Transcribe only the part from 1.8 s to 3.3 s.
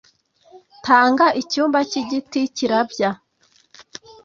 cy'igiti, kirabya